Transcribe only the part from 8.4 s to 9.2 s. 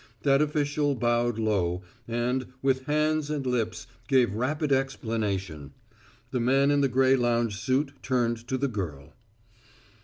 to the girl.